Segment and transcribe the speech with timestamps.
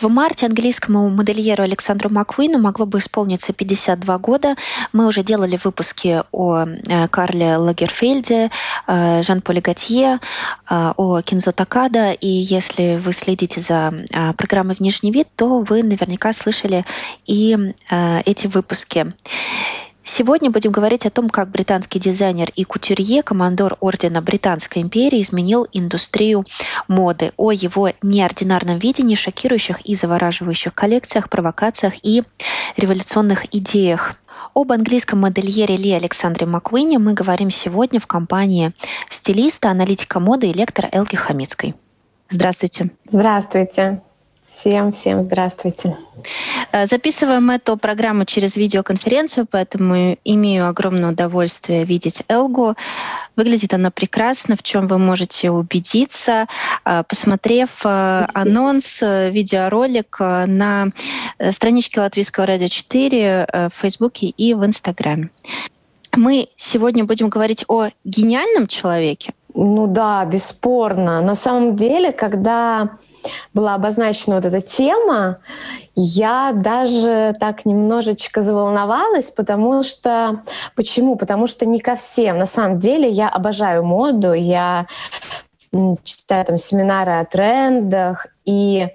[0.00, 4.54] В марте английскому модельеру Александру Маквину могло бы исполниться 52 года.
[4.92, 8.52] Мы уже делали выпуски о э, Карле Лагерфельде,
[8.86, 10.20] э, Жан-Поле Готье,
[10.70, 12.12] э, о Кинзо Такада.
[12.12, 13.92] И если вы следите за
[14.36, 16.84] программой «Внешний вид», то вы наверняка слышали
[17.26, 17.56] и
[18.24, 19.14] эти выпуски.
[20.10, 25.68] Сегодня будем говорить о том, как британский дизайнер и кутюрье, командор Ордена Британской империи, изменил
[25.70, 26.46] индустрию
[26.88, 32.22] моды, о его неординарном видении, шокирующих и завораживающих коллекциях, провокациях и
[32.78, 34.14] революционных идеях.
[34.54, 38.72] Об английском модельере Ли Александре Маквине мы говорим сегодня в компании
[39.10, 41.74] стилиста, аналитика моды и лектора Элги Хамицкой.
[42.30, 42.90] Здравствуйте.
[43.06, 44.00] Здравствуйте.
[44.42, 45.98] Всем, всем здравствуйте.
[46.72, 52.74] Э, записываем эту программу через видеоконференцию, поэтому имею огромное удовольствие видеть Элгу.
[53.36, 56.46] Выглядит она прекрасно, в чем вы можете убедиться,
[56.84, 60.88] э, посмотрев э, анонс, видеоролик на
[61.52, 65.30] страничке Латвийского радио 4 в Фейсбуке и в Инстаграме.
[66.16, 69.32] Мы сегодня будем говорить о гениальном человеке.
[69.54, 71.20] Ну да, бесспорно.
[71.20, 72.98] На самом деле, когда
[73.54, 75.38] была обозначена вот эта тема,
[75.94, 80.42] я даже так немножечко заволновалась, потому что...
[80.74, 81.16] Почему?
[81.16, 82.38] Потому что не ко всем.
[82.38, 84.86] На самом деле я обожаю моду, я
[86.02, 88.88] читаю там семинары о трендах, и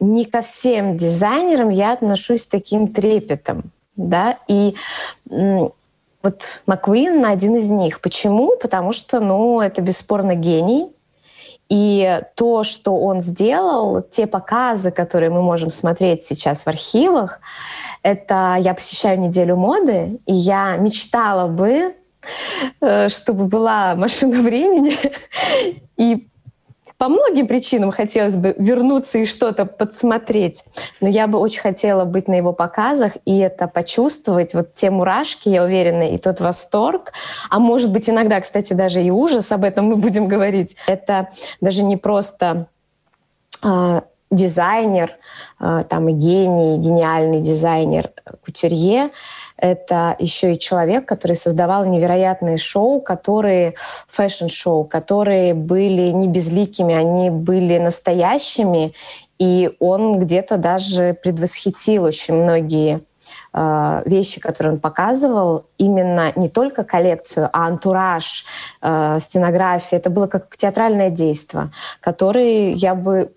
[0.00, 3.70] не ко всем дизайнерам я отношусь с таким трепетом.
[3.96, 4.38] Да?
[4.48, 4.74] И
[6.22, 8.00] вот Маквин один из них.
[8.00, 8.56] Почему?
[8.56, 10.91] Потому что, ну, это бесспорно гений,
[11.68, 17.40] и то, что он сделал, те показы, которые мы можем смотреть сейчас в архивах,
[18.02, 21.94] это я посещаю неделю моды, и я мечтала бы,
[22.80, 24.96] э, чтобы была машина времени
[25.96, 26.28] и
[27.02, 30.62] по многим причинам хотелось бы вернуться и что-то подсмотреть.
[31.00, 35.48] Но я бы очень хотела быть на его показах и это почувствовать, вот те мурашки,
[35.48, 37.12] я уверена, и тот восторг,
[37.50, 40.76] а может быть иногда, кстати, даже и ужас, об этом мы будем говорить.
[40.86, 41.30] Это
[41.60, 42.68] даже не просто
[43.64, 45.12] э, дизайнер,
[45.60, 48.10] э, там и гений, гениальный дизайнер
[48.44, 49.10] кутюрье,
[49.56, 53.74] это еще и человек, который создавал невероятные шоу, которые
[54.08, 58.94] fashion show, которые были не безликими, они были настоящими,
[59.38, 63.02] и он где-то даже предвосхитил очень многие
[63.52, 68.44] э, вещи, которые он показывал, именно не только коллекцию, а антураж,
[68.80, 69.98] э, сценография.
[69.98, 73.32] Это было как театральное действие, которое я бы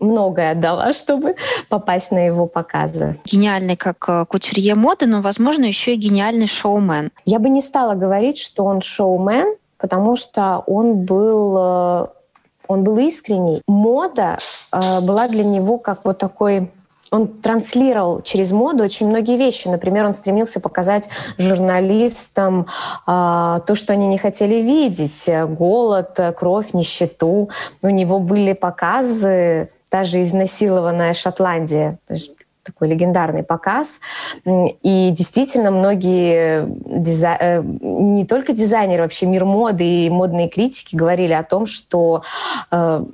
[0.00, 1.36] многое отдала, чтобы
[1.68, 3.18] попасть на его показы.
[3.24, 7.10] Гениальный как э, кутюрье моды, но, возможно, еще и гениальный шоумен.
[7.24, 12.06] Я бы не стала говорить, что он шоумен, потому что он был э,
[12.68, 13.62] он был искренний.
[13.66, 14.38] Мода
[14.72, 16.70] э, была для него как вот такой
[17.12, 19.66] он транслировал через моду очень многие вещи.
[19.66, 22.68] Например, он стремился показать журналистам
[23.08, 25.28] э, то, что они не хотели видеть.
[25.48, 27.50] Голод, кровь, нищету.
[27.82, 31.98] У него были показы даже изнасилованная Шотландия,
[32.62, 34.00] такой легендарный показ.
[34.44, 36.66] И действительно многие
[37.00, 37.36] дизай...
[37.40, 42.22] Э, не только дизайнеры, вообще мир моды и модные критики говорили о том, что
[42.70, 43.04] э,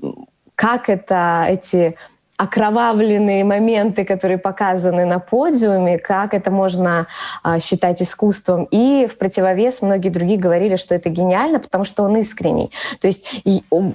[0.54, 1.96] как это эти
[2.36, 7.06] окровавленные моменты, которые показаны на подиуме, как это можно
[7.42, 8.64] а, считать искусством.
[8.70, 12.70] И в противовес многие другие говорили, что это гениально, потому что он искренний.
[13.00, 13.42] То есть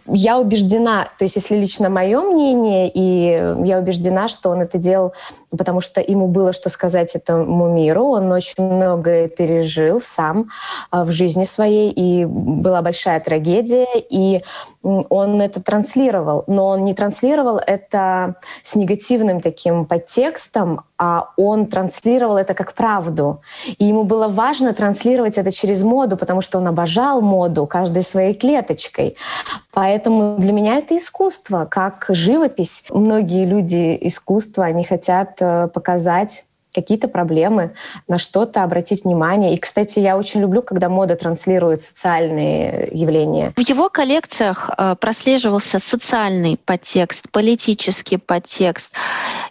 [0.07, 5.13] я убеждена, то есть если лично мое мнение, и я убеждена, что он это делал
[5.57, 8.05] потому что ему было что сказать этому миру.
[8.05, 10.49] Он очень многое пережил сам
[10.89, 14.43] а, в жизни своей, и была большая трагедия, и
[14.81, 16.43] он это транслировал.
[16.47, 18.30] Но он не транслировал это
[18.63, 23.41] с негативным таким подтекстом, а он транслировал это как правду.
[23.77, 28.33] И ему было важно транслировать это через моду, потому что он обожал моду каждой своей
[28.33, 29.15] клеточкой.
[29.73, 32.85] Поэтому для меня это искусство, как живопись.
[32.89, 37.73] Многие люди искусства, они хотят э, показать какие-то проблемы,
[38.07, 39.53] на что-то обратить внимание.
[39.53, 43.53] И, кстати, я очень люблю, когда мода транслирует социальные явления.
[43.55, 48.93] В его коллекциях э, прослеживался социальный подтекст, политический подтекст,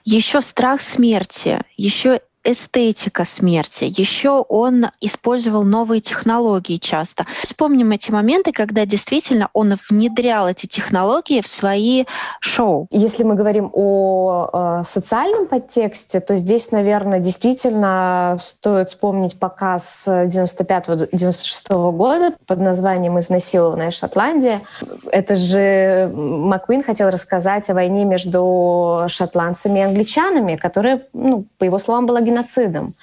[0.04, 7.26] еще страх смерти, еще эстетика смерти, еще он использовал новые технологии часто.
[7.42, 12.04] Вспомним эти моменты, когда действительно он внедрял эти технологии в свои
[12.40, 12.86] шоу.
[12.90, 21.92] Если мы говорим о э, социальном подтексте, то здесь, наверное, действительно стоит вспомнить показ 95-96
[21.92, 24.62] года под названием «Изнасилованная Шотландия».
[25.10, 31.78] Это же Маквин хотел рассказать о войне между шотландцами и англичанами, которая, ну, по его
[31.78, 32.94] словам, была геноцидом.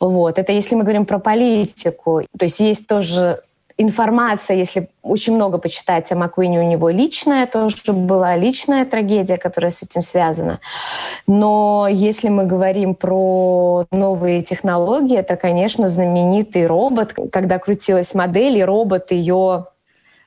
[0.00, 0.38] Вот.
[0.38, 2.22] Это если мы говорим про политику.
[2.38, 3.40] То есть есть тоже
[3.78, 9.70] информация, если очень много почитать о Маккуине, у него личная тоже была личная трагедия, которая
[9.70, 10.58] с этим связана.
[11.26, 17.14] Но если мы говорим про новые технологии, это, конечно, знаменитый робот.
[17.32, 19.66] Когда крутилась модель, и робот ее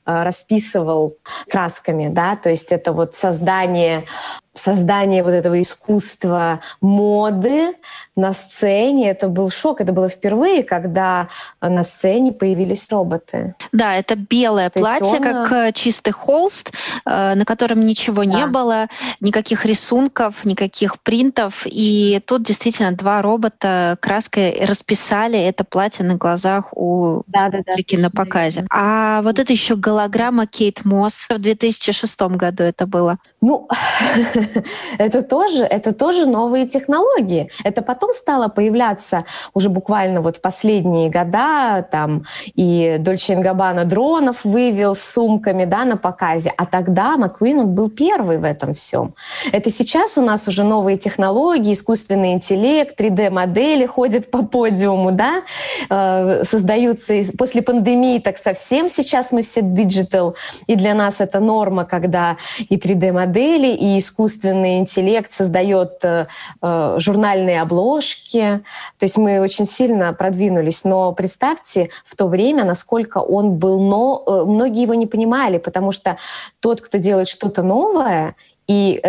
[0.06, 1.18] э, расписывал
[1.50, 4.06] красками, да, то есть это вот создание
[4.54, 7.74] создание вот этого искусства моды
[8.16, 9.10] на сцене.
[9.10, 9.82] Это был шок.
[9.82, 11.28] Это было впервые, когда
[11.62, 13.56] на сцене появились роботы.
[13.72, 15.22] Да, это белое То платье, он...
[15.22, 16.74] как э, чистый холст,
[17.06, 18.30] э, на котором ничего да.
[18.30, 18.88] не было,
[19.22, 21.64] никаких рисунков, никаких принтов.
[21.66, 27.98] И тут действительно два робота краской расписали это платье на глазах у да, да, да.
[27.98, 28.66] на показе.
[28.70, 33.18] А вот это еще голограмма Кейт Мосс в 2006 году это было.
[33.42, 33.68] Ну,
[34.98, 37.50] это тоже, это тоже новые технологии.
[37.64, 44.96] Это потом стало появляться уже буквально вот последние года, там и Dolce Gabbana дронов вывел
[44.96, 49.14] с сумками, да, на показе, а тогда Маккуин он был первый в этом всем.
[49.52, 55.44] Это сейчас у нас уже новые технологии, искусственный интеллект, 3D-модели ходят по подиуму, да,
[55.90, 60.36] э, создаются после пандемии, так совсем сейчас мы все digital,
[60.68, 62.38] и для нас это норма, когда
[62.70, 64.31] и 3D-модели, и искусственный
[64.80, 66.28] интеллект создает э,
[66.62, 68.62] э, журнальные обложки.
[68.98, 70.84] То есть мы очень сильно продвинулись.
[70.84, 73.82] Но представьте в то время, насколько он был...
[73.82, 76.18] Но э, многие его не понимали, потому что
[76.60, 78.36] тот, кто делает что-то новое,
[78.68, 79.02] и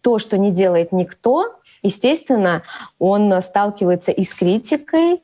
[0.00, 2.62] то, что не делает никто, естественно,
[3.00, 5.20] он сталкивается и с критикой,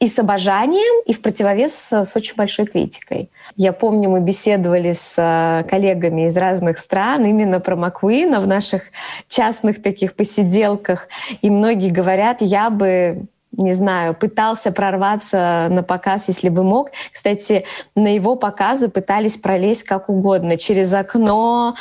[0.00, 3.30] и с обожанием, и в противовес с, очень большой критикой.
[3.56, 8.84] Я помню, мы беседовали с э, коллегами из разных стран именно про Маквина в наших
[9.28, 11.08] частных таких посиделках,
[11.42, 16.90] и многие говорят, я бы не знаю, пытался прорваться на показ, если бы мог.
[17.12, 17.64] Кстати,
[17.94, 21.74] на его показы пытались пролезть как угодно, через окно,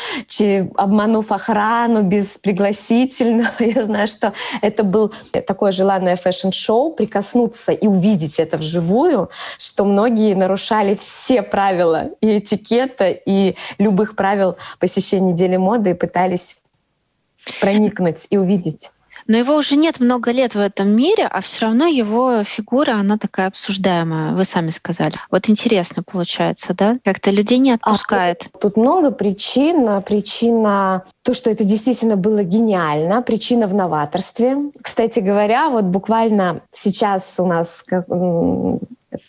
[0.76, 3.52] обманув охрану, без пригласительного.
[3.60, 5.14] Я знаю, что это был
[5.48, 12.40] такое желанное fashion show, прикоснуться и увидеть это вживую, что многие нарушали все правила и
[12.40, 16.58] этикета, и любых правил посещения недели моды и пытались
[17.60, 18.92] проникнуть и увидеть.
[19.28, 23.18] Но его уже нет много лет в этом мире, а все равно его фигура, она
[23.18, 25.16] такая обсуждаемая, вы сами сказали.
[25.32, 26.98] Вот интересно получается, да?
[27.04, 28.44] Как-то людей не отпускает.
[28.44, 30.02] А, тут, тут много причин.
[30.04, 34.58] Причина то, что это действительно было гениально, причина в новаторстве.
[34.82, 37.84] Кстати говоря, вот буквально сейчас у нас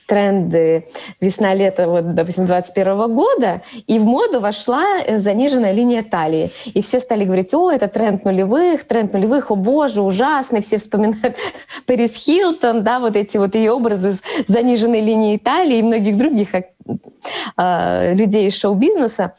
[0.07, 0.87] тренды
[1.21, 6.51] весна-лето, вот, допустим, 21 года, и в моду вошла э, заниженная линия талии.
[6.67, 11.37] И все стали говорить, о, это тренд нулевых, тренд нулевых, о боже, ужасный, все вспоминают
[11.87, 16.55] Пэрис Хилтон, да, вот эти вот ее образы с заниженной линией талии и многих других
[16.55, 19.35] э, людей из шоу-бизнеса.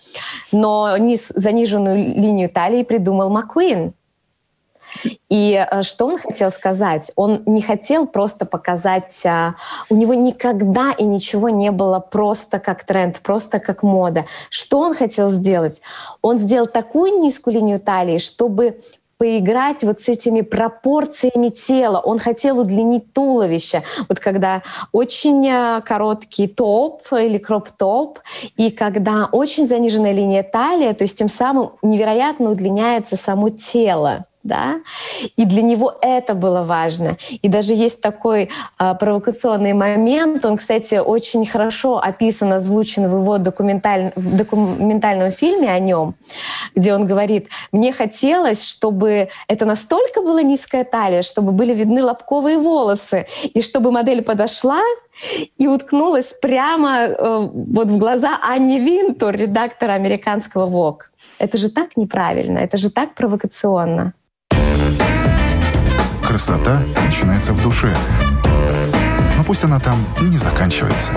[0.51, 3.93] Но не заниженную линию талии придумал Маккуин.
[5.29, 7.11] И э, что он хотел сказать?
[7.15, 9.25] Он не хотел просто показать...
[9.25, 9.55] А,
[9.89, 14.25] у него никогда и ничего не было просто как тренд, просто как мода.
[14.49, 15.81] Что он хотел сделать?
[16.21, 18.79] Он сделал такую низкую линию талии, чтобы
[19.17, 21.99] поиграть вот с этими пропорциями тела.
[21.99, 23.83] Он хотел удлинить туловище.
[24.09, 24.61] Вот когда
[24.91, 28.19] очень э, короткий топ или кроп-топ,
[28.57, 34.81] и когда очень заниженная линия талии, то есть тем самым невероятно удлиняется само тело да,
[35.35, 37.17] и для него это было важно.
[37.41, 43.37] И даже есть такой а, провокационный момент, он, кстати, очень хорошо описан, озвучен в его
[43.39, 44.13] документаль...
[44.15, 46.13] в документальном фильме о нем,
[46.75, 52.57] где он говорит, мне хотелось, чтобы это настолько была низкая талия, чтобы были видны лобковые
[52.59, 54.81] волосы, и чтобы модель подошла
[55.57, 61.05] и уткнулась прямо э, вот в глаза Анни Винтур, редактора американского Vogue.
[61.39, 64.13] Это же так неправильно, это же так провокационно.
[66.35, 67.95] Красота начинается в душе.
[69.37, 71.13] Но пусть она там не заканчивается.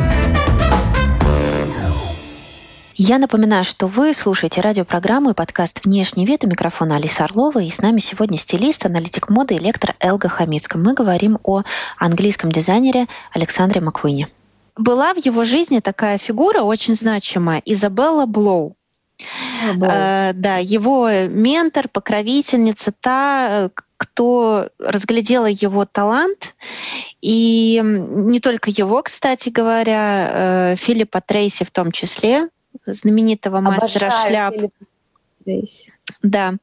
[2.95, 7.69] Я напоминаю, что вы слушаете радиопрограмму и подкаст «Внешний вид» у микрофона Алиса Орлова, и
[7.69, 10.81] с нами сегодня стилист, аналитик моды и лектор Элга Хамицкая.
[10.81, 11.65] Мы говорим о
[11.99, 14.29] английском дизайнере Александре Маквине.
[14.77, 18.78] Была в его жизни такая фигура очень значимая, Изабелла Блоу.
[19.83, 26.55] Э, да, его ментор, покровительница, та, кто разглядела его талант,
[27.21, 30.31] и не только его, кстати говоря,
[30.73, 32.49] э, Филиппа Трейси в том числе,
[32.87, 34.55] знаменитого мастера Обожаю шляп.
[36.23, 36.55] Да.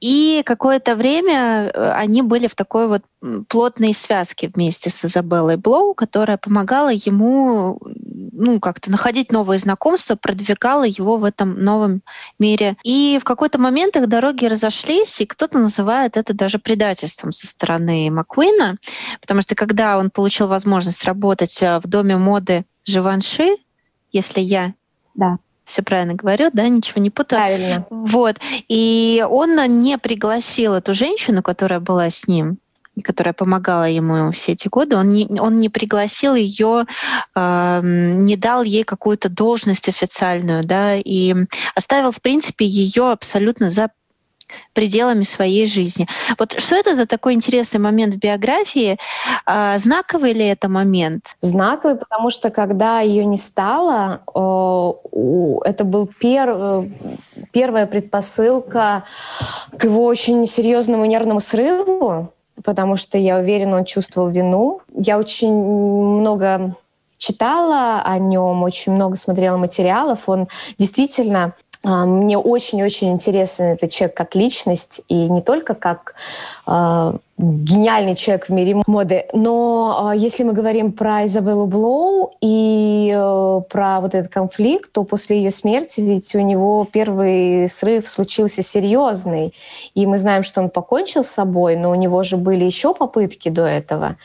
[0.00, 3.02] И какое-то время э, они были в такой вот
[3.48, 7.80] плотной связке вместе с Изабеллой Блоу, которая помогала ему
[8.38, 12.02] ну, как-то находить новые знакомства, продвигала его в этом новом
[12.38, 12.76] мире.
[12.84, 18.10] И в какой-то момент их дороги разошлись, и кто-то называет это даже предательством со стороны
[18.10, 18.76] Маккуина,
[19.20, 23.56] потому что когда он получил возможность работать э, в доме моды Живанши,
[24.12, 24.74] если я
[25.14, 27.40] да все правильно говорю, да, ничего не путаю.
[27.40, 27.86] Правильно.
[27.90, 28.36] Вот.
[28.68, 32.58] И он не пригласил эту женщину, которая была с ним,
[33.02, 36.86] которая помогала ему все эти годы, он не, он не пригласил ее,
[37.34, 41.34] э, не дал ей какую-то должность официальную, да, и
[41.74, 43.90] оставил, в принципе, ее абсолютно за
[44.72, 46.06] пределами своей жизни.
[46.38, 48.98] Вот что это за такой интересный момент в биографии?
[49.44, 51.36] А, знаковый ли это момент?
[51.40, 54.22] Знаковый, потому что когда ее не стало,
[55.64, 56.88] это был пер,
[57.52, 59.04] первая предпосылка
[59.76, 62.32] к его очень серьезному нервному срыву,
[62.64, 64.80] потому что я уверена, он чувствовал вину.
[64.94, 66.76] Я очень много
[67.16, 70.20] читала о нем, очень много смотрела материалов.
[70.26, 70.48] Он
[70.78, 71.54] действительно
[71.84, 76.14] мне очень-очень интересен этот человек как личность, и не только как
[76.66, 83.12] э, гениальный человек в мире моды, но э, если мы говорим про Изабеллу Блоу и
[83.14, 88.62] э, про вот этот конфликт, то после ее смерти ведь у него первый срыв случился
[88.62, 89.54] серьезный,
[89.94, 93.50] и мы знаем, что он покончил с собой, но у него же были еще попытки
[93.50, 94.16] до этого.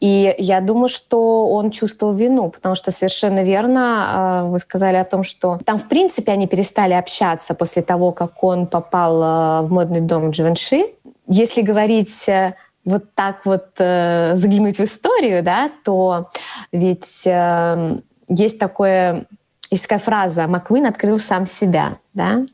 [0.00, 5.04] И я думаю, что он чувствовал вину, потому что совершенно верно а, вы сказали о
[5.04, 9.72] том, что там, в принципе, они перестали общаться после того, как он попал а, в
[9.72, 10.86] модный дом Дживанши.
[11.26, 16.30] Если говорить э, вот так вот э, заглянуть в историю, да, то
[16.72, 19.26] ведь э, есть такое,
[19.70, 22.46] есть такая фраза «Маквин открыл сам себя», да,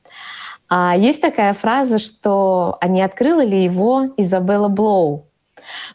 [0.68, 5.26] а есть такая фраза, что «А не открыла ли его Изабелла Блоу?»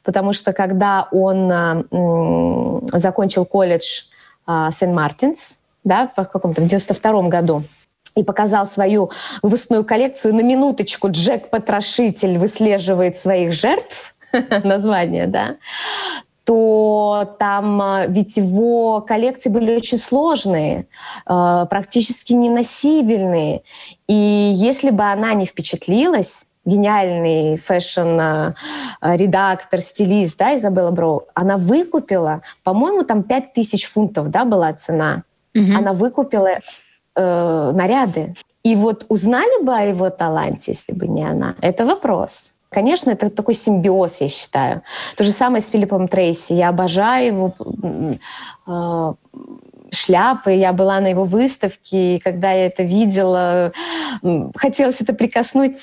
[0.04, 4.04] Потому что когда он э, закончил колледж
[4.48, 7.64] э, Сент-Мартинс, да, в каком-то, в 92 году,
[8.16, 9.12] и показал свою
[9.42, 14.16] выпускную коллекцию на минуточку «Джек Потрошитель выслеживает своих жертв»,
[14.64, 15.56] название, да,
[16.44, 20.88] то там а, ведь его коллекции были очень сложные,
[21.26, 23.62] практически неносибельные.
[24.08, 24.14] И
[24.54, 33.24] если бы она не впечатлилась, гениальный fashion-редактор, стилист, да, Изабелла Блоу, она выкупила, по-моему, там
[33.24, 35.24] 5000 фунтов, да, была цена.
[35.56, 35.78] Угу.
[35.78, 36.60] Она выкупила
[37.16, 38.36] э, наряды.
[38.63, 41.56] И вот узнали бы о его таланте, если бы не она?
[41.62, 42.56] Это вопрос.
[42.70, 44.84] Конечно, это такой симбиоз, я считаю.
[45.16, 46.54] То же самое с Филиппом Трейси.
[46.54, 47.56] Я обожаю его
[48.68, 49.13] э,
[49.91, 53.72] шляпы, я была на его выставке, и когда я это видела,
[54.55, 55.79] хотелось это прикоснуть,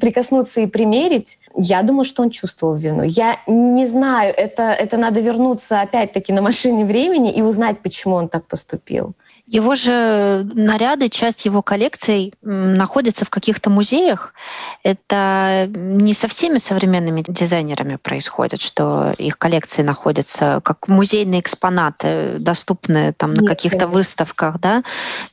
[0.00, 1.38] прикоснуться и примерить.
[1.56, 3.02] Я думаю, что он чувствовал вину.
[3.02, 8.28] Я не знаю, это, это надо вернуться опять-таки на машине времени и узнать, почему он
[8.28, 9.14] так поступил.
[9.46, 14.34] Его же наряды, часть его коллекций находятся в каких-то музеях.
[14.82, 23.12] Это не со всеми современными дизайнерами происходит, что их коллекции находятся как музейные экспонаты, доступные
[23.12, 24.82] там на каких-то выставках, да.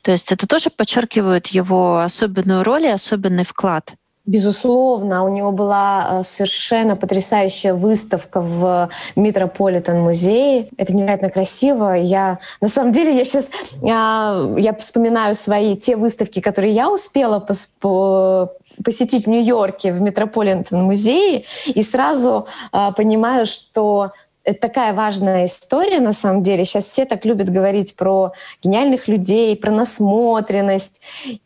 [0.04, 3.96] То есть это тоже подчеркивает его особенную роль и особенный вклад.
[4.26, 10.70] Безусловно, у него была э, совершенно потрясающая выставка в Метрополитен музее.
[10.78, 11.92] Это невероятно красиво.
[11.94, 13.52] Я, на самом деле, я сейчас
[13.82, 20.02] я, я вспоминаю свои те выставки, которые я успела пос, по, посетить в Нью-Йорке в
[20.02, 24.12] Метрополитен музее, и сразу а, понимаю, что
[24.46, 26.66] это такая важная история, на самом деле.
[26.66, 31.02] Сейчас все так любят говорить про гениальных людей, про насмотренность.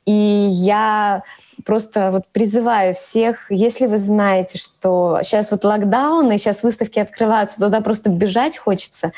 [0.06, 1.24] И я
[1.68, 7.60] просто вот призываю всех, если вы знаете, что сейчас вот локдаун, и сейчас выставки открываются,
[7.60, 9.12] туда просто бежать хочется,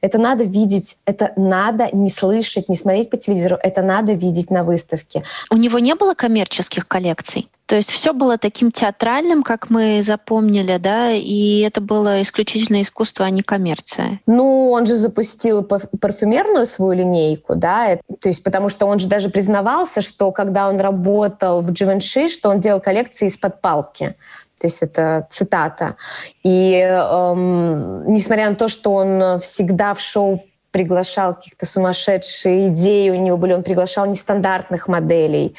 [0.00, 4.62] это надо видеть, это надо не слышать, не смотреть по телевизору, это надо видеть на
[4.62, 5.24] выставке.
[5.50, 7.48] У него не было коммерческих коллекций?
[7.66, 13.26] То есть все было таким театральным, как мы запомнили, да, и это было исключительно искусство,
[13.26, 14.20] а не коммерция.
[14.26, 19.30] Ну, он же запустил парфюмерную свою линейку, да, то есть потому что он же даже
[19.30, 24.14] признавался, что когда он работал в Givenchy, что он делал коллекции из-под палки.
[24.60, 25.96] То есть это цитата.
[26.42, 30.42] И эм, несмотря на то, что он всегда в шоу
[30.76, 35.54] приглашал каких-то сумасшедшие идеи у него были, он приглашал нестандартных моделей.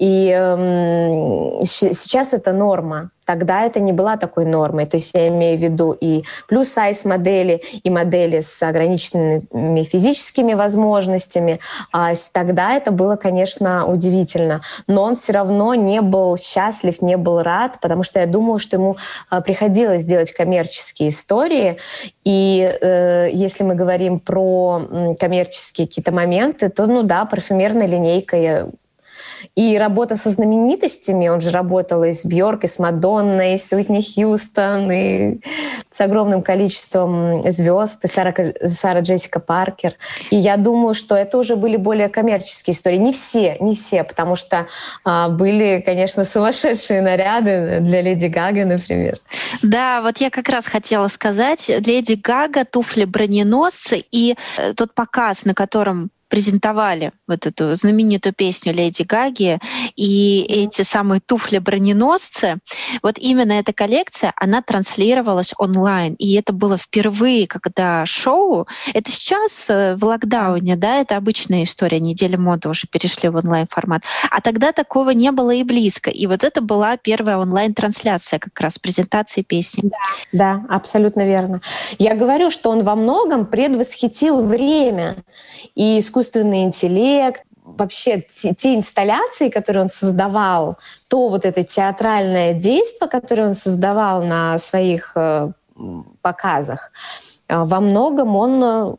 [0.00, 1.17] И эм,
[1.64, 3.10] сейчас это норма.
[3.24, 4.86] Тогда это не была такой нормой.
[4.86, 11.60] То есть я имею в виду и плюс-сайз модели, и модели с ограниченными физическими возможностями.
[11.92, 14.62] А тогда это было, конечно, удивительно.
[14.86, 18.76] Но он все равно не был счастлив, не был рад, потому что я думаю, что
[18.76, 18.96] ему
[19.28, 21.76] а, приходилось делать коммерческие истории.
[22.24, 28.70] И э, если мы говорим про коммерческие какие-то моменты, то, ну да, парфюмерная линейка
[29.54, 33.72] и работа со знаменитостями, он же работал и с Бьорк, и с Мадонной, и с
[33.72, 35.40] Уитни Хьюстон, и
[35.90, 39.94] с огромным количеством звезд, и Сара, Сара Джессика Паркер.
[40.30, 42.96] И я думаю, что это уже были более коммерческие истории.
[42.96, 44.66] Не все, не все, потому что
[45.04, 49.18] а, были, конечно, сумасшедшие наряды для Леди Гага, например.
[49.62, 55.44] Да, вот я как раз хотела сказать, Леди Гага, туфли броненосцы и э, тот показ,
[55.44, 59.58] на котором презентовали вот эту знаменитую песню Леди Гаги
[59.96, 62.58] и эти самые туфли-броненосцы,
[63.02, 66.14] вот именно эта коллекция, она транслировалась онлайн.
[66.14, 72.00] И это было впервые, когда шоу, это сейчас э, в локдауне, да, это обычная история,
[72.00, 74.02] недели моды уже перешли в онлайн-формат.
[74.30, 76.10] А тогда такого не было и близко.
[76.10, 79.82] И вот это была первая онлайн-трансляция как раз презентации песни.
[79.84, 79.98] Да,
[80.32, 81.60] да, абсолютно верно.
[81.98, 85.16] Я говорю, что он во многом предвосхитил время.
[85.74, 92.54] И искусство искусственный интеллект, вообще те, те инсталляции, которые он создавал, то вот это театральное
[92.54, 95.52] действие, которое он создавал на своих э,
[96.22, 96.90] показах,
[97.48, 98.94] э, во многом он э,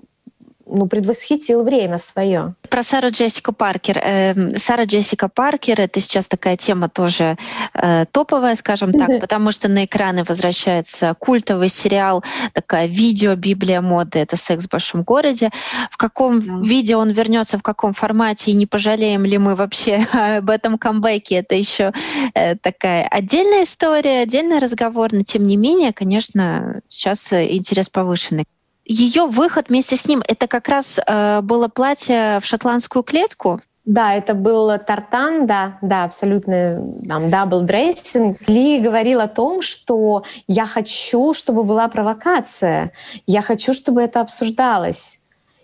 [0.70, 2.54] ну, предвосхитил время свое.
[2.70, 4.00] Про Сару Джессику Паркер.
[4.04, 7.38] Э, Сара Джессика Паркер— это сейчас такая тема тоже
[7.74, 12.24] э, топовая, скажем так, потому что на экраны возвращается культовый сериал,
[12.54, 15.50] такая видео-библия моды— это «Секс в большом городе».
[15.92, 20.05] В каком виде он вернется, в каком формате, и не пожалеем ли мы вообще
[20.38, 21.92] об этом камбэке, это еще
[22.34, 28.46] э, такая отдельная история, отдельный разговор, но тем не менее, конечно, сейчас интерес повышенный
[28.90, 34.14] ее выход вместе с ним, это как раз э, было платье в шотландскую клетку, да,
[34.14, 38.38] это был тартан, да, да, абсолютно там double dressing.
[38.48, 42.92] Ли говорил о том, что я хочу, чтобы была провокация,
[43.25, 45.20] я хочу, чтобы это обсуждалось.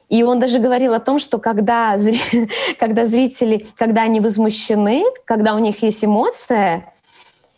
[0.10, 1.98] И он даже говорил о том, что когда,
[2.80, 6.94] когда зрители, когда они возмущены, когда у них есть эмоция,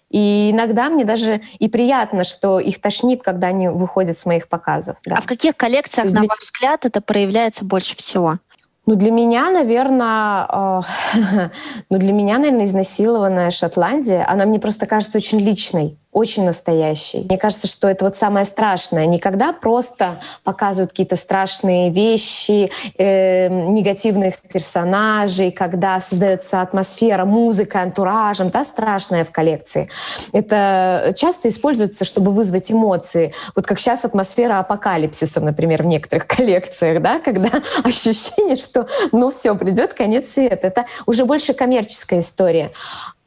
[0.10, 4.98] и иногда мне даже и приятно, что их тошнит, когда они выходят с моих показов.
[5.06, 5.15] Да.
[5.17, 8.38] А в каких коллекциях, на ваш взгляд, это проявляется больше всего?
[8.86, 11.50] Ну, для меня, наверное, э,
[11.89, 17.26] ну, для меня, наверное, изнасилованная Шотландия, она мне просто кажется очень личной очень настоящий.
[17.30, 19.06] Мне кажется, что это вот самое страшное.
[19.06, 28.64] Никогда просто показывают какие-то страшные вещи, э, негативных персонажей, когда создается атмосфера, музыка, антуражем, да,
[28.64, 29.90] страшная в коллекции.
[30.34, 33.34] Это часто используется, чтобы вызвать эмоции.
[33.56, 39.56] Вот как сейчас атмосфера апокалипсиса, например, в некоторых коллекциях, да, когда ощущение, что ну все,
[39.56, 40.68] придет конец света.
[40.68, 42.72] Это уже больше коммерческая история.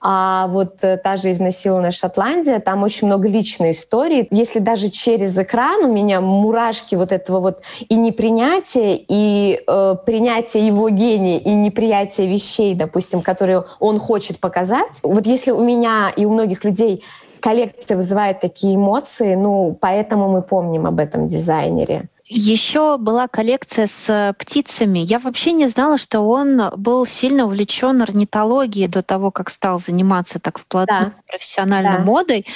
[0.02, 4.26] А вот э, та же изнасилованная Шотландия, там очень много личной истории.
[4.30, 10.66] Если даже через экран у меня мурашки вот этого вот и непринятия, и э, принятия
[10.66, 15.00] его гения, и неприятия вещей, допустим, которые он хочет показать.
[15.02, 17.04] Вот если у меня и у многих людей
[17.40, 22.08] коллекция вызывает такие эмоции, ну, поэтому мы помним об этом дизайнере.
[22.32, 25.00] Еще была коллекция с птицами.
[25.00, 30.38] Я вообще не знала, что он был сильно увлечен орнитологией до того, как стал заниматься
[30.38, 31.12] так вплотную да.
[31.26, 32.04] профессиональной да.
[32.04, 32.46] модой.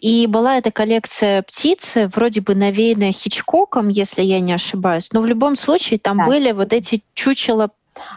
[0.00, 5.10] И была эта коллекция птицы, вроде бы навеянная Хичкоком, если я не ошибаюсь.
[5.12, 6.24] Но в любом случае там да.
[6.24, 7.68] были вот эти чучела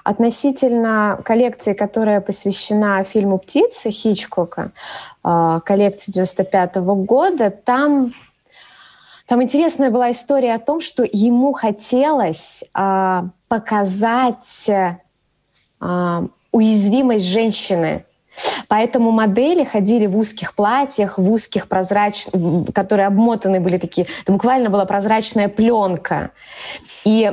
[0.03, 4.71] Относительно коллекции, которая посвящена фильму «Птицы» Хичкока,
[5.23, 8.13] а, коллекции 95 года, там
[9.31, 14.69] там интересная была история о том, что ему хотелось а, показать
[15.79, 18.03] а, уязвимость женщины.
[18.67, 24.69] Поэтому модели ходили в узких платьях, в узких прозрачных, которые обмотаны были такие, это буквально
[24.69, 26.31] была прозрачная пленка.
[27.03, 27.31] И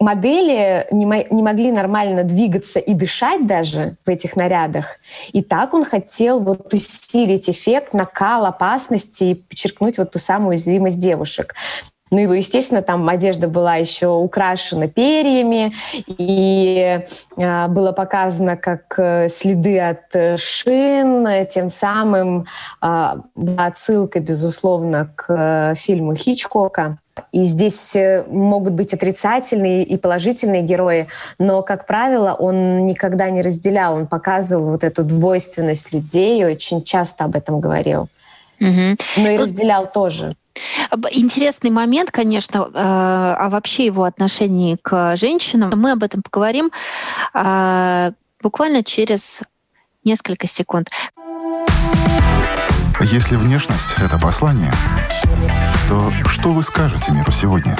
[0.00, 4.98] модели не, не могли нормально двигаться и дышать даже в этих нарядах.
[5.32, 10.98] И так он хотел вот усилить эффект, накал, опасности и подчеркнуть вот ту самую уязвимость
[10.98, 11.54] девушек.
[12.10, 15.72] Ну и, естественно, там одежда была еще украшена перьями,
[16.06, 17.00] и
[17.36, 22.46] э, было показано, как э, следы от э, шин, тем самым
[22.82, 26.98] э, была отсылка, безусловно, к э, фильму Хичкока.
[27.32, 27.96] И здесь
[28.28, 31.08] могут быть отрицательные и положительные герои,
[31.40, 37.24] но, как правило, он никогда не разделял, он показывал вот эту двойственность людей, очень часто
[37.24, 38.08] об этом говорил.
[38.60, 38.96] Угу.
[39.18, 40.36] Но и разделял тоже.
[41.12, 45.72] Интересный момент, конечно, э, а вообще его отношении к женщинам.
[45.76, 46.70] Мы об этом поговорим
[47.34, 49.40] э, буквально через
[50.04, 50.90] несколько секунд.
[53.00, 54.72] Если внешность— это послание,
[55.88, 57.76] то что вы скажете миру сегодня?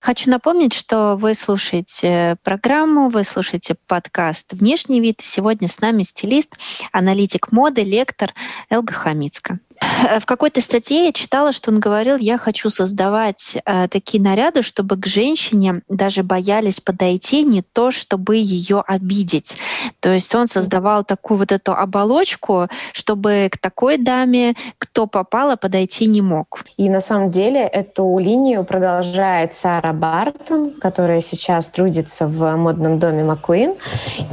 [0.00, 5.20] Хочу напомнить, что вы слушаете программу, вы слушаете подкаст «Внешний вид».
[5.20, 6.56] Сегодня с нами стилист,
[6.90, 8.32] аналитик моды, лектор
[8.70, 9.60] Элга Хамицка.
[9.80, 14.96] В какой-то статье я читала, что он говорил, я хочу создавать э, такие наряды, чтобы
[14.96, 19.56] к женщине даже боялись подойти, не то чтобы ее обидеть.
[20.00, 26.06] То есть он создавал такую вот эту оболочку, чтобы к такой даме, кто попало, подойти
[26.06, 26.64] не мог.
[26.76, 33.24] И на самом деле эту линию продолжает Сара Бартон, которая сейчас трудится в модном доме
[33.24, 33.74] Маккуин.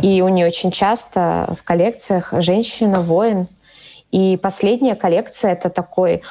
[0.01, 3.47] И у нее очень часто в коллекциях женщина-воин,
[4.11, 6.21] и последняя коллекция— это такой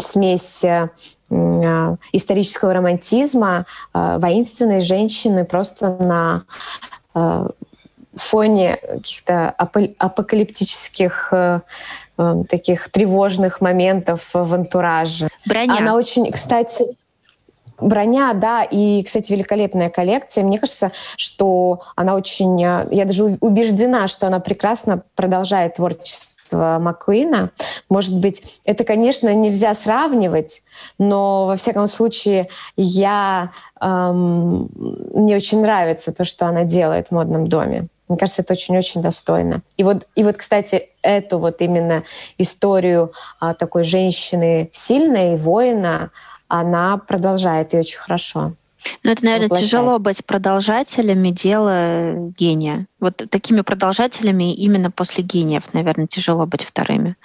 [0.00, 0.88] смесь э,
[1.30, 6.44] а, исторического романтизма, э, воинственной женщины просто на
[7.14, 7.48] э,
[8.14, 9.48] фоне каких-то
[9.98, 11.32] апокалиптических
[12.50, 15.28] таких тревожных моментов в антураже.
[15.46, 15.78] Броня.
[15.78, 16.84] Она очень, кстати,
[17.80, 20.44] броня, да, и, кстати, великолепная коллекция.
[20.44, 22.60] Мне кажется, что она очень...
[22.60, 27.50] Я даже убеждена, что она прекрасно продолжает творчество творчество Маккуина.
[27.88, 30.62] Может быть, это, конечно, нельзя сравнивать,
[30.98, 34.68] но, во всяком случае, я, эм,
[35.14, 37.88] мне очень нравится то, что она делает в модном доме.
[38.08, 39.62] Мне кажется, это очень-очень достойно.
[39.78, 42.02] И вот, и вот, кстати, эту вот именно
[42.38, 46.10] историю а, такой женщины сильной, воина,
[46.48, 48.52] она продолжает и очень хорошо.
[49.02, 49.66] Ну, это, наверное, воплощать.
[49.66, 52.86] тяжело быть продолжателями дела гения.
[53.00, 57.16] Вот такими продолжателями именно после гениев, наверное, тяжело быть вторыми.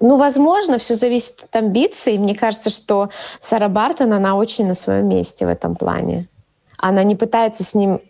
[0.00, 2.18] Ну, возможно, все зависит от амбиций.
[2.18, 6.28] Мне кажется, что Сара Бартон, она очень на своем месте в этом плане.
[6.78, 8.00] Она не пытается с ним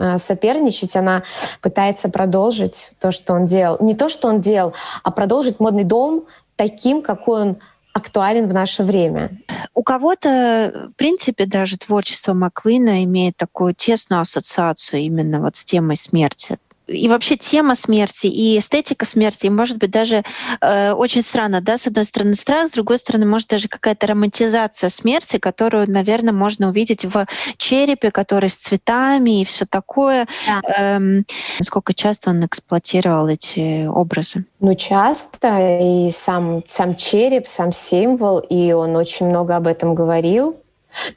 [0.00, 1.24] а, соперничать, она
[1.60, 3.76] пытается продолжить то, что он делал.
[3.80, 6.24] Не то, что он делал, а продолжить модный дом
[6.56, 7.56] таким, какой он
[7.92, 9.30] актуален в наше время.
[9.74, 15.96] У кого-то, в принципе, даже творчество Маквина имеет такую тесную ассоциацию именно вот с темой
[15.96, 16.58] смерти
[16.90, 20.22] и вообще тема смерти, и эстетика смерти, и, может быть, даже
[20.60, 24.90] э, очень странно, да, с одной стороны страх, с другой стороны, может, даже какая-то романтизация
[24.90, 27.26] смерти, которую, наверное, можно увидеть в
[27.56, 30.26] черепе, который с цветами и все такое.
[30.46, 30.60] Да.
[30.76, 31.24] Эм,
[31.58, 34.44] насколько часто он эксплуатировал эти образы?
[34.60, 40.56] Ну, часто, и сам, сам череп, сам символ, и он очень много об этом говорил.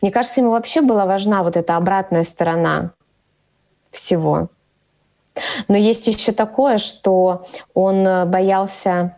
[0.02, 2.92] Мне кажется, ему вообще была важна вот эта обратная сторона
[3.92, 4.50] всего.
[5.68, 9.16] Но есть еще такое, что он э, боялся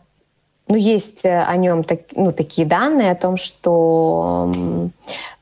[0.67, 4.51] ну, есть э, о нем так, ну, такие данные о том, что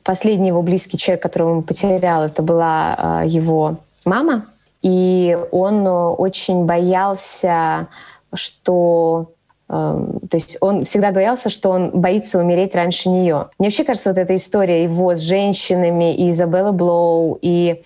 [0.03, 4.47] последний его близкий человек, которого он потерял, это была э, его мама.
[4.81, 7.88] И он очень боялся,
[8.33, 9.29] что
[9.67, 13.47] то есть он всегда боялся, что он боится умереть раньше нее.
[13.57, 17.81] Мне вообще кажется, вот эта история его с женщинами, и Изабелла Блоу, и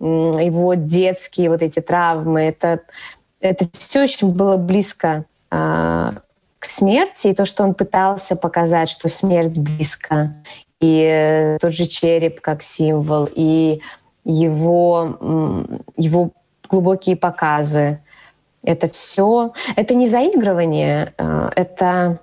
[0.00, 2.80] его детские вот эти травмы, это,
[3.40, 6.14] это все очень было близко а,
[6.58, 10.34] к смерти, и то, что он пытался показать, что смерть близко,
[10.80, 13.80] и тот же череп как символ, и
[14.24, 16.30] его, его
[16.68, 18.00] глубокие показы,
[18.62, 22.20] это все, это не заигрывание, а, это,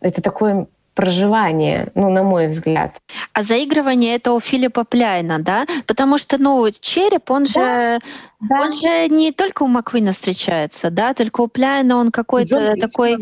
[0.00, 2.96] это такое проживание, ну, на мой взгляд.
[3.34, 5.66] А заигрывание это у Филиппа Пляйна, да?
[5.86, 8.00] Потому что, ну, череп, он же,
[8.40, 8.60] да.
[8.60, 13.16] он же не только у Маквина встречается, да, только у Пляйна он какой-то такой...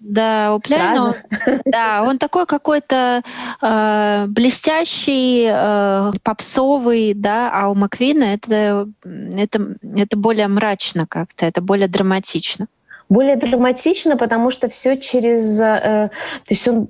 [0.00, 1.22] Да, у Пляйна,
[1.64, 3.22] да, он такой какой-то
[3.62, 11.62] э, блестящий, э, попсовый, да, а у Маквина это, это, это более мрачно как-то, это
[11.62, 12.66] более драматично
[13.08, 15.60] более драматично, потому что все через...
[15.60, 16.88] Э, то есть он...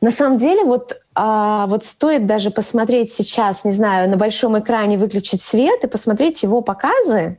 [0.00, 4.98] На самом деле вот, э, вот стоит даже посмотреть сейчас, не знаю, на большом экране
[4.98, 7.38] выключить свет и посмотреть его показы,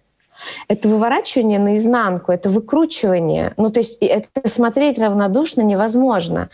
[0.67, 3.53] это выворачивание наизнанку, это выкручивание.
[3.57, 6.49] Ну, то есть это смотреть равнодушно невозможно.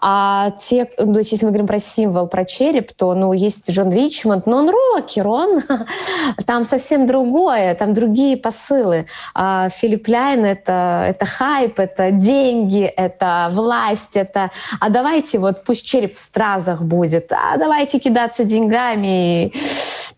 [0.00, 3.70] А те, ну, то есть если мы говорим про символ, про череп, то, ну, есть
[3.70, 5.62] Джон Ричмонд, но он рокер, он
[6.46, 9.06] там совсем другое, там другие посылы.
[9.34, 15.86] А Филипп Ляйн— это, это хайп, это деньги, это власть, это «а давайте вот пусть
[15.86, 19.52] череп в стразах будет, а давайте кидаться деньгами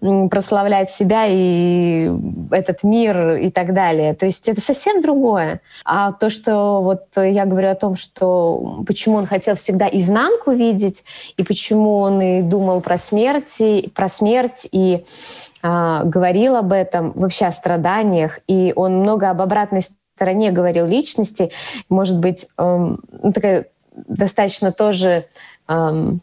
[0.00, 2.10] прославлять себя и
[2.50, 4.14] этот мир и так далее.
[4.14, 5.60] То есть это совсем другое.
[5.84, 11.04] А то, что вот я говорю о том, что почему он хотел всегда изнанку видеть,
[11.36, 15.04] и почему он и думал про смерть, и, про смерть и
[15.62, 19.82] э, говорил об этом, вообще о страданиях, и он много об обратной
[20.14, 21.50] стороне говорил личности,
[21.88, 25.26] может быть, эм, ну, такая достаточно тоже
[25.68, 26.20] эм,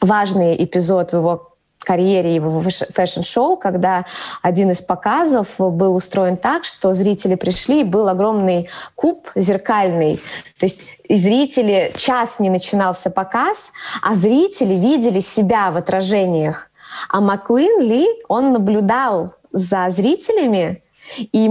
[0.00, 1.55] важный эпизод в его
[1.86, 4.04] карьере его fashion show, когда
[4.42, 10.16] один из показов был устроен так, что зрители пришли, и был огромный куб зеркальный.
[10.58, 13.72] То есть зрители, час не начинался показ,
[14.02, 16.70] а зрители видели себя в отражениях.
[17.08, 20.82] А Маккуин Ли, он наблюдал за зрителями,
[21.18, 21.48] и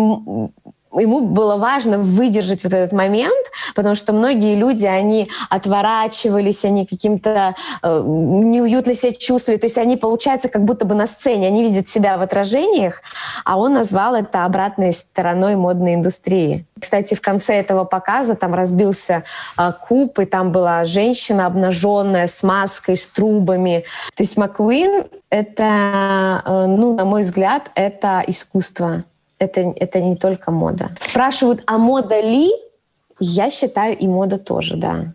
[0.99, 7.55] ему было важно выдержать вот этот момент, потому что многие люди, они отворачивались, они каким-то
[7.81, 11.89] э, неуютно себя чувствовали, то есть они, получается, как будто бы на сцене, они видят
[11.89, 13.01] себя в отражениях,
[13.43, 16.65] а он назвал это обратной стороной модной индустрии.
[16.79, 19.23] Кстати, в конце этого показа там разбился
[19.57, 23.85] э, куб, и там была женщина обнаженная с маской, с трубами.
[24.15, 29.03] То есть Маккуин— это, э, ну, на мой взгляд, это искусство
[29.45, 30.95] это, это не только мода.
[30.99, 32.51] Спрашивают, а мода ли?
[33.19, 35.13] Я считаю, и мода тоже, да.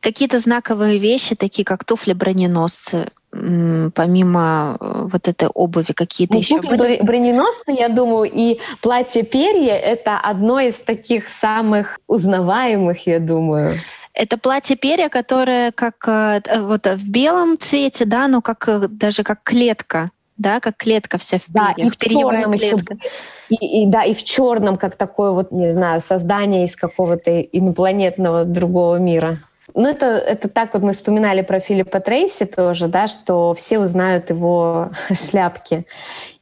[0.00, 7.02] Какие-то знаковые вещи, такие как туфли-броненосцы, помимо э, вот этой обуви, какие-то ну, еще были?
[7.02, 13.74] Броненосцы, я думаю, и платье перья— это одно из таких самых узнаваемых, я думаю.
[14.14, 19.42] Это платье перья, которое как э, вот в белом цвете, да, но как даже как
[19.42, 21.76] клетка да, как клетка вся в перьях.
[21.76, 22.94] Да, и в черном клетка.
[22.94, 23.10] еще.
[23.50, 28.44] И, и, да, и в черном, как такое вот, не знаю, создание из какого-то инопланетного
[28.44, 29.38] другого мира.
[29.74, 34.30] Ну, это, это так вот мы вспоминали про Филиппа Трейси тоже, да, что все узнают
[34.30, 35.86] его шляпки.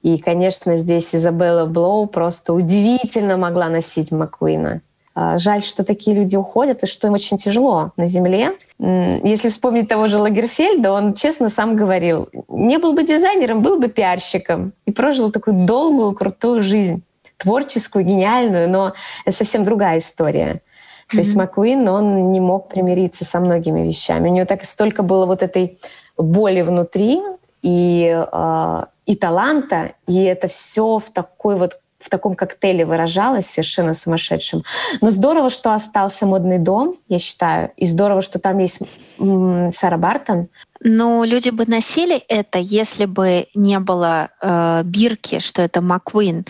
[0.03, 4.81] И, конечно, здесь Изабелла Блоу просто удивительно могла носить Маккуина.
[5.19, 8.59] А, жаль, что такие люди уходят, и что им очень тяжело на земле.
[8.79, 13.89] Если вспомнить того же Лагерфельда, он честно сам говорил, не был бы дизайнером, был бы
[13.89, 17.03] пиарщиком и прожил такую долгую, крутую жизнь,
[17.39, 18.93] творческую, гениальную, но
[19.25, 20.51] это совсем другая история.
[20.51, 21.11] Mm-hmm.
[21.13, 24.29] То есть Маккуин, он не мог примириться со многими вещами.
[24.29, 25.79] У него так столько было вот этой
[26.19, 27.23] боли внутри
[27.63, 33.93] и, э, и таланта, и это все в такой вот в таком коктейле выражалась совершенно
[33.93, 34.63] сумасшедшим.
[35.01, 38.81] Но здорово, что остался модный дом, я считаю, и здорово, что там есть
[39.19, 40.49] Сара Бартон.
[40.81, 46.45] Но люди бы носили это, если бы не было э, бирки, что это Маквин.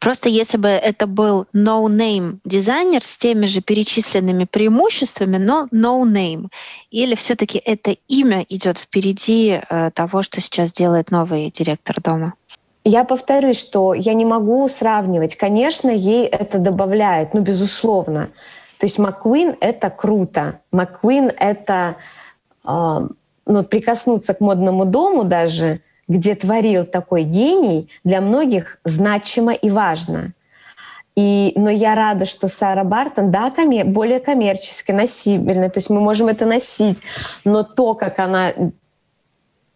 [0.00, 6.48] Просто если бы это был no-name дизайнер с теми же перечисленными преимуществами, но no-name,
[6.90, 12.34] или все-таки это имя идет впереди э, того, что сейчас делает новый директор дома?
[12.88, 15.34] Я повторюсь, что я не могу сравнивать.
[15.34, 18.28] Конечно, ей это добавляет, ну, безусловно.
[18.78, 20.60] То есть Маккуин— это круто.
[20.70, 21.96] Маккуин— это
[22.64, 23.08] э,
[23.46, 30.34] ну, прикоснуться к модному дому даже, где творил такой гений, для многих значимо и важно.
[31.16, 36.00] И, но я рада, что Сара Бартон, да, коммер, более коммерчески, носибельная, то есть мы
[36.00, 36.98] можем это носить,
[37.44, 38.52] но то, как она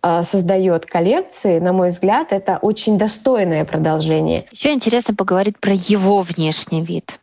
[0.03, 4.47] создает коллекции, на мой взгляд, это очень достойное продолжение.
[4.51, 7.21] Еще интересно поговорить про его внешний вид.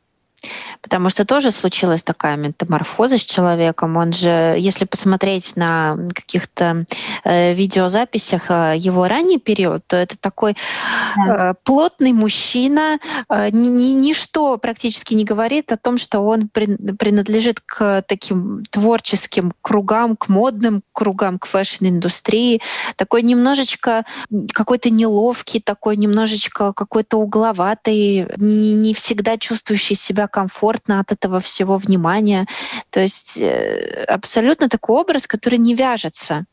[0.87, 3.97] Потому что тоже случилась такая метаморфоза с человеком.
[3.97, 6.85] Он же, если посмотреть на каких-то
[7.25, 12.99] э, видеозаписях э, его ранний период, то это такой э, плотный мужчина.
[13.29, 19.51] Э, ни, ничто практически не говорит о том, что он при, принадлежит к таким творческим
[19.61, 22.61] кругам, к модным кругам, к fashion-индустрии.
[22.95, 24.05] Такой немножечко
[24.53, 31.39] какой-то неловкий, такой немножечко какой-то угловатый, не, не всегда чувствующий себя комфортно комфортно от этого
[31.39, 32.45] всего внимания.
[32.89, 36.45] То есть э, абсолютно такой образ, который не вяжется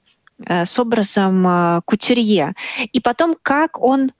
[0.47, 2.55] э, с образом э, кутюрье.
[2.93, 4.11] И потом, как он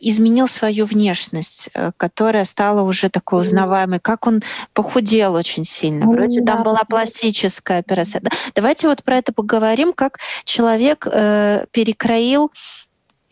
[0.00, 4.40] изменил свою внешность, которая стала уже такой узнаваемой, как он
[4.72, 6.06] похудел очень сильно.
[6.06, 8.22] Вроде да, там была пластическая операция.
[8.54, 12.50] Давайте вот про это поговорим, как человек перекроил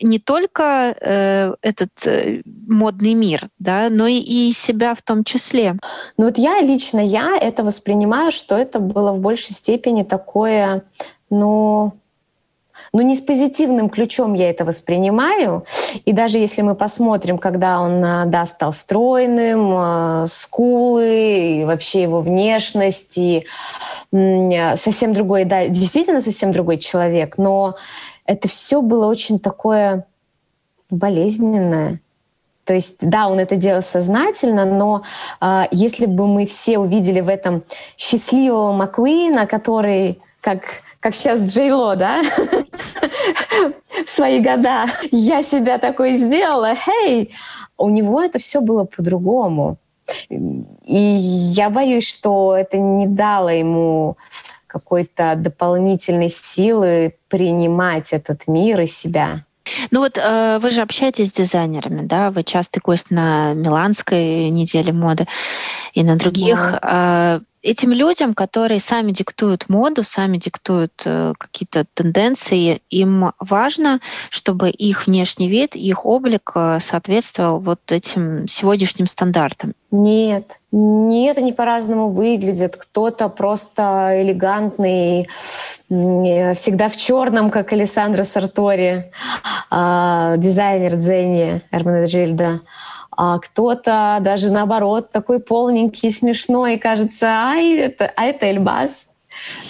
[0.01, 5.75] не только э, этот э, модный мир, да, но и, и себя в том числе.
[6.17, 10.83] Ну вот я лично, я это воспринимаю, что это было в большей степени такое,
[11.29, 11.93] ну,
[12.93, 15.65] ну не с позитивным ключом я это воспринимаю.
[16.05, 22.03] И даже если мы посмотрим, когда он э, да, стал стройным, э, скулы, и вообще
[22.03, 23.45] его внешность, и
[24.11, 27.75] совсем другой, да, действительно совсем другой человек, но
[28.29, 30.05] это все было очень такое
[30.91, 31.99] болезненное.
[32.63, 35.01] То есть, да, он это делал сознательно, но
[35.41, 37.63] э, если бы мы все увидели в этом
[37.97, 40.61] счастливого Маккуина, который, как,
[40.99, 42.21] как сейчас Джейло, да,
[44.05, 47.33] в свои года, я себя такой сделала, хей,
[47.79, 49.77] у него это все было по-другому.
[50.29, 54.17] И я боюсь, что это не дало ему
[54.69, 59.43] какой-то дополнительной силы принимать этот мир и себя.
[59.91, 62.31] Ну вот э, вы же общаетесь с дизайнерами, да?
[62.31, 65.27] Вы частый гость на Миланской неделе моды
[65.93, 66.79] и на других.
[66.81, 67.41] Да.
[67.61, 74.69] Э, этим людям, которые сами диктуют моду, сами диктуют э, какие-то тенденции, им важно, чтобы
[74.69, 79.73] их внешний вид, их облик э, соответствовал вот этим сегодняшним стандартам.
[79.91, 82.75] Нет, нет, они по-разному выглядят.
[82.77, 85.27] Кто-то просто элегантный,
[85.89, 89.11] всегда в черном, как Александра Сартори,
[89.71, 92.61] э, дизайнер Дзенни Эрмана Джильда
[93.21, 99.07] а кто-то даже наоборот такой полненький, смешной, кажется, ай, это, а это Эльбас.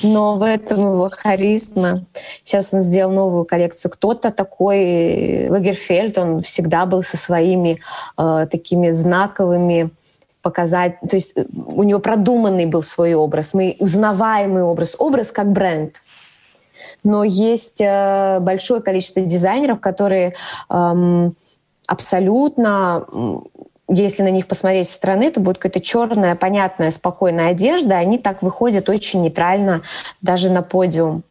[0.04, 2.06] Но в этом его харизма.
[2.44, 3.90] Сейчас он сделал новую коллекцию.
[3.90, 7.80] Кто-то такой, Лагерфельд, он всегда был со своими
[8.20, 9.90] э, такими знаковыми
[10.44, 15.52] показать, то есть э, у него продуманный был свой образ, мы узнаваемый образ, образ как
[15.52, 15.96] бренд.
[17.04, 20.36] Но есть э, большое количество дизайнеров, которые
[20.70, 21.36] эм,
[21.90, 23.06] абсолютно
[23.92, 27.98] если на них посмотреть со стороны, то будет какая-то черная, понятная, спокойная одежда.
[27.98, 29.82] Они так выходят очень нейтрально
[30.22, 31.24] даже на подиум.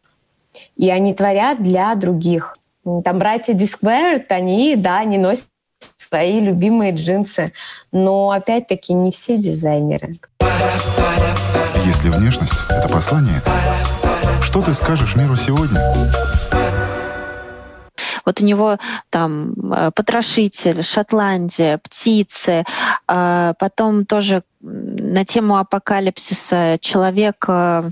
[0.75, 2.57] И они творят для других.
[2.83, 5.47] Там братья Дискверт, они, да, они носят
[5.97, 7.53] свои любимые джинсы.
[7.93, 10.19] Но, опять-таки, не все дизайнеры.
[11.85, 13.41] Если внешность— это послание,
[14.41, 15.79] что ты скажешь миру сегодня?
[18.29, 18.77] Вот у него
[19.09, 22.63] там э, потрошитель, Шотландия, птицы,
[23.07, 27.89] а потом тоже на тему апокалипсиса человек э,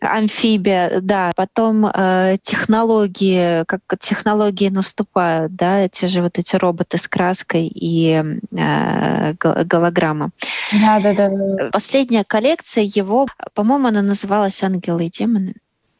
[0.00, 7.08] амфибия, да, потом э, технологии, как технологии наступают, да, те же вот эти роботы с
[7.08, 8.22] краской и
[8.52, 10.30] э, голограмма.
[10.72, 11.70] Да, да, да.
[11.72, 15.54] Последняя коллекция его, по-моему, она называлась "Ангелы и демоны".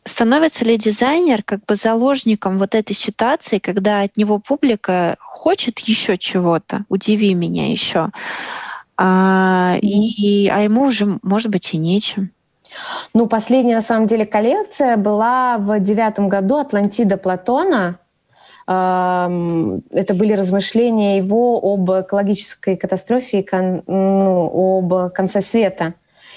[0.05, 6.17] Становится ли дизайнер как бы заложником вот этой ситуации, когда от него публика хочет еще
[6.17, 8.09] чего-то, удиви меня еще,
[8.97, 12.31] а, и, а ему уже, может быть, и нечем.
[13.15, 17.99] Ну, последняя, на самом деле, коллекция была в девятом году «Атлантида Платона».
[18.67, 23.49] Это были размышления его об экологической катастрофе и
[23.89, 25.95] ну, об конце света.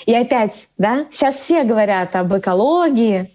[0.08, 3.30] И опять, да, сейчас все говорят об экологии,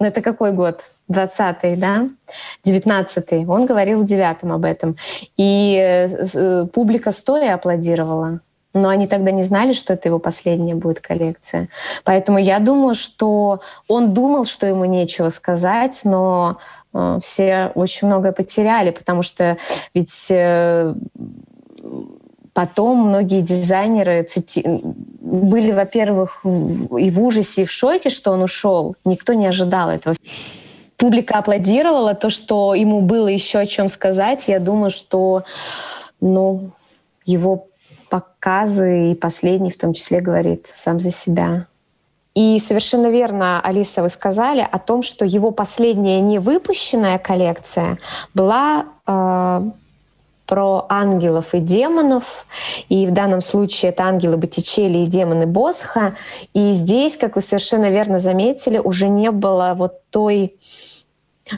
[0.00, 0.82] ну, это какой год?
[1.10, 2.08] 20-й, да?
[2.66, 3.46] 19-й.
[3.46, 4.96] Он говорил в девятом об этом.
[5.36, 8.40] И э, э, публика стоя аплодировала.
[8.72, 11.68] Но они тогда не знали, что это его последняя будет коллекция.
[12.02, 16.58] Поэтому я думаю, что он думал, что ему нечего сказать, но
[16.92, 19.58] э, все очень многое потеряли, потому что
[19.94, 20.32] ведь
[22.54, 24.80] Потом многие дизайнеры цити...
[25.20, 28.94] были, во-первых, и в ужасе, и в шоке, что он ушел.
[29.04, 30.14] Никто не ожидал этого.
[30.96, 34.46] Публика аплодировала то, что ему было еще о чем сказать.
[34.46, 35.42] Я думаю, что
[36.20, 36.70] ну,
[37.26, 37.66] его
[38.08, 41.66] показы и последний в том числе говорит сам за себя.
[42.34, 47.98] И совершенно верно, Алиса, вы сказали о том, что его последняя невыпущенная коллекция
[48.32, 49.70] была э,
[50.46, 52.46] про ангелов и демонов.
[52.88, 56.16] И в данном случае это ангелы Боттичелли и демоны Босха.
[56.52, 60.54] И здесь, как вы совершенно верно заметили, уже не было вот той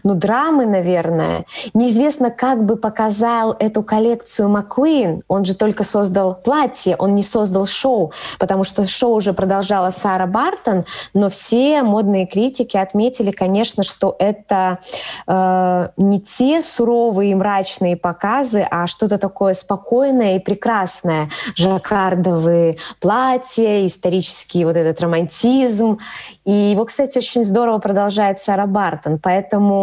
[0.02, 1.46] ну, драмы, наверное.
[1.74, 5.22] Неизвестно, как бы показал эту коллекцию Маккуин.
[5.28, 10.26] Он же только создал платье, он не создал шоу, потому что шоу уже продолжала Сара
[10.26, 10.84] Бартон,
[11.14, 14.78] но все модные критики отметили, конечно, что это
[15.26, 21.30] э, не те суровые и мрачные показы, а что-то такое спокойное и прекрасное.
[21.54, 25.98] Жаккардовые платья, исторический вот этот романтизм.
[26.44, 29.18] И его, кстати, очень здорово продолжает Сара Бартон.
[29.22, 29.75] Поэтому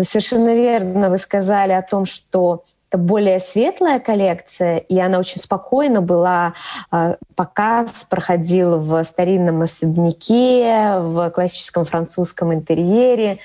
[0.00, 6.00] совершенно верно вы сказали о том, что это более светлая коллекция, и она очень спокойно
[6.00, 6.54] была.
[6.90, 13.40] А, показ проходил в старинном особняке, в классическом французском интерьере.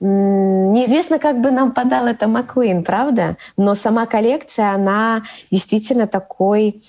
[0.00, 3.36] Неизвестно, как бы нам подал это Маккуин, правда?
[3.56, 6.82] Но сама коллекция, она действительно такой,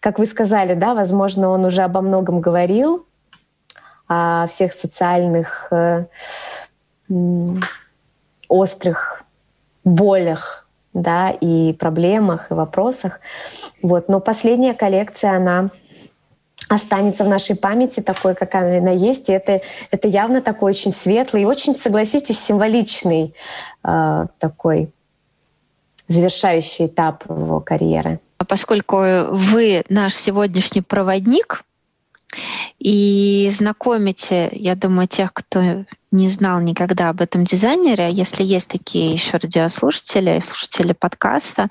[0.00, 3.06] как вы сказали, да, возможно, он уже обо многом говорил,
[4.06, 6.04] о всех социальных э,
[8.48, 9.24] острых
[9.84, 13.20] болях, да, и проблемах, и вопросах.
[13.82, 14.08] Вот.
[14.08, 15.70] Но последняя коллекция, она
[16.68, 19.28] останется в нашей памяти такой, как она есть.
[19.28, 23.34] И это, это явно такой очень светлый и очень, согласитесь, символичный
[23.82, 24.92] э, такой
[26.08, 28.20] завершающий этап его карьеры.
[28.36, 28.96] Поскольку
[29.30, 31.64] вы наш сегодняшний проводник,
[32.78, 39.12] и знакомите, я думаю, тех, кто не знал никогда об этом дизайнере, если есть такие
[39.12, 41.68] еще радиослушатели, слушатели подкаста,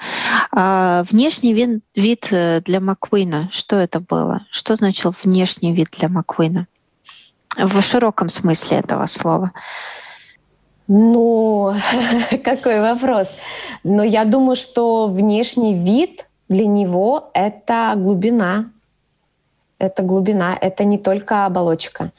[0.51, 4.45] а, внешний вид, вид э, для Маккуина, что это было?
[4.51, 6.67] Что значил внешний вид для Маккуина?
[7.57, 9.51] В широком смысле этого слова.
[10.87, 11.73] Ну,
[12.43, 13.37] какой вопрос.
[13.83, 18.72] Но я думаю, что внешний вид для него— это глубина,
[19.79, 22.11] это глубина, это не только оболочка,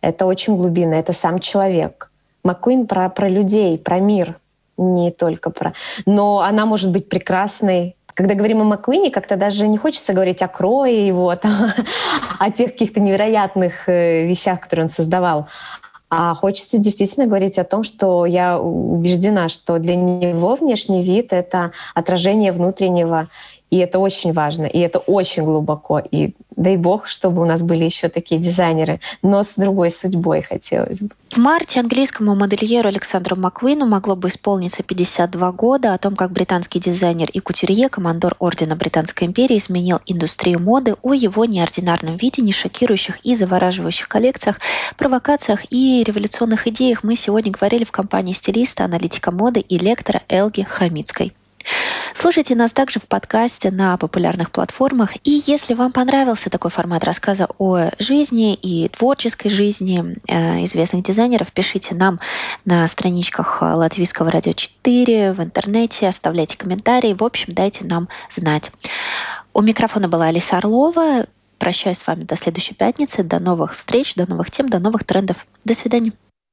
[0.00, 2.10] это очень глубина, это сам человек.
[2.42, 4.38] Маккуин про, про людей, про мир,
[4.78, 5.74] не только про...
[6.06, 10.48] Но она может быть прекрасной, когда говорим о Маккуине, как-то даже не хочется говорить о
[10.48, 11.72] крое его, там,
[12.38, 15.48] о тех каких-то невероятных э, вещах, которые он создавал.
[16.12, 21.70] А хочется действительно говорить о том, что я убеждена, что для него внешний вид— это
[21.94, 23.28] отражение внутреннего
[23.70, 26.00] и это очень важно, и это очень глубоко.
[26.00, 31.00] И дай бог, чтобы у нас были еще такие дизайнеры, но с другой судьбой хотелось
[31.00, 31.10] бы.
[31.30, 35.94] В марте английскому модельеру Александру Маквину могло бы исполниться 52 года.
[35.94, 41.14] О том, как британский дизайнер и кутюрье, командор Ордена Британской империи, изменил индустрию моды, о
[41.14, 44.58] его неординарном видении, шокирующих и завораживающих коллекциях,
[44.96, 50.62] провокациях и революционных идеях мы сегодня говорили в компании стилиста, аналитика моды и лектора Элги
[50.62, 51.32] Хамицкой.
[52.14, 55.14] Слушайте нас также в подкасте на популярных платформах.
[55.24, 61.52] И если вам понравился такой формат рассказа о жизни и творческой жизни э, известных дизайнеров,
[61.52, 62.20] пишите нам
[62.64, 67.14] на страничках Латвийского радио 4 в интернете, оставляйте комментарии.
[67.14, 68.70] В общем, дайте нам знать.
[69.52, 71.26] У микрофона была Алиса Орлова.
[71.58, 73.22] Прощаюсь с вами до следующей пятницы.
[73.22, 75.46] До новых встреч, до новых тем, до новых трендов.
[75.64, 76.12] До свидания.